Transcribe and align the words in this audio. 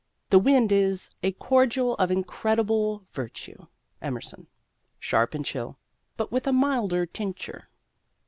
The 0.31 0.39
wind 0.39 0.71
is 0.71 1.11
"a 1.21 1.31
cordial 1.33 1.93
of 1.97 2.09
incredible 2.09 3.05
virtue" 3.11 3.67
(Emerson) 4.01 4.47
sharp 4.99 5.35
and 5.35 5.45
chill, 5.45 5.77
but 6.17 6.31
with 6.31 6.47
a 6.47 6.51
milder 6.51 7.05
tincture. 7.05 7.69